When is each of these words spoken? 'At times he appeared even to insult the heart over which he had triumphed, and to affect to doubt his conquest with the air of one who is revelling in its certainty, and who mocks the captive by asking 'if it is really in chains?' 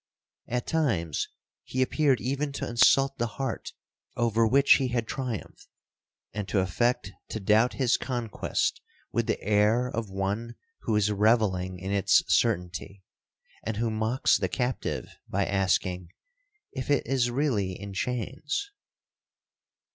'At 0.47 0.65
times 0.65 1.27
he 1.63 1.83
appeared 1.83 2.19
even 2.19 2.51
to 2.53 2.67
insult 2.67 3.19
the 3.19 3.27
heart 3.37 3.71
over 4.15 4.47
which 4.47 4.77
he 4.77 4.87
had 4.87 5.07
triumphed, 5.07 5.67
and 6.33 6.47
to 6.47 6.57
affect 6.59 7.11
to 7.29 7.39
doubt 7.39 7.73
his 7.73 7.97
conquest 7.97 8.81
with 9.11 9.27
the 9.27 9.39
air 9.43 9.87
of 9.87 10.09
one 10.09 10.55
who 10.79 10.95
is 10.95 11.11
revelling 11.11 11.77
in 11.77 11.91
its 11.91 12.23
certainty, 12.27 13.03
and 13.63 13.77
who 13.77 13.91
mocks 13.91 14.37
the 14.39 14.49
captive 14.49 15.07
by 15.29 15.45
asking 15.45 16.09
'if 16.71 16.89
it 16.89 17.05
is 17.05 17.29
really 17.29 17.73
in 17.79 17.93
chains?' 17.93 18.71